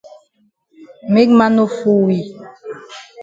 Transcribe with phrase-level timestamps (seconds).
[1.13, 2.19] Make man no fool we.